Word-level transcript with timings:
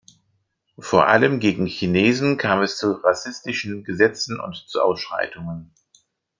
Vor 0.79 1.09
allem 1.09 1.39
gegen 1.39 1.67
Chinesen 1.67 2.37
kam 2.39 2.61
es 2.63 2.75
zu 2.79 2.91
rassistischen 2.93 3.83
Gesetzen 3.83 4.39
und 4.39 4.55
zu 4.55 4.81
Ausschreitungen. 4.81 5.75